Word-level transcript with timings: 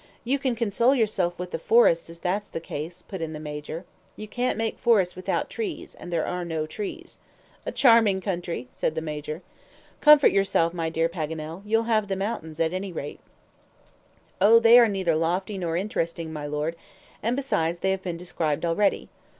"You 0.23 0.39
can 0.39 0.55
console 0.55 0.95
yourself 0.95 1.37
with 1.37 1.51
the 1.51 1.59
forests 1.59 2.09
if 2.09 2.19
that's 2.19 2.49
the 2.49 2.59
case," 2.59 3.03
put 3.03 3.21
in 3.21 3.33
the 3.33 3.39
Major. 3.39 3.85
"You 4.15 4.27
can't 4.27 4.57
make 4.57 4.79
forests 4.79 5.15
without 5.15 5.47
trees, 5.47 5.93
and 5.93 6.11
there 6.11 6.25
are 6.25 6.43
no 6.43 6.65
trees." 6.65 7.19
"A 7.67 7.71
charming 7.71 8.19
country!" 8.19 8.67
said 8.73 8.95
the 8.95 9.01
Major. 9.01 9.43
"Comfort 9.99 10.31
yourself, 10.31 10.73
my 10.73 10.89
dear 10.89 11.07
Paganel, 11.07 11.61
you'll 11.67 11.83
have 11.83 12.07
the 12.07 12.15
mountains 12.15 12.59
at 12.59 12.73
any 12.73 12.91
rate," 12.91 13.19
said 13.19 13.91
Glenarvan. 14.39 14.55
"Oh, 14.55 14.59
they 14.59 14.79
are 14.79 14.87
neither 14.87 15.15
lofty 15.15 15.59
nor 15.59 15.77
interesting, 15.77 16.33
my 16.33 16.47
Lord, 16.47 16.75
and, 17.21 17.35
beside, 17.35 17.81
they 17.81 17.91
have 17.91 18.01
been 18.01 18.17
described 18.17 18.65
already." 18.65 19.07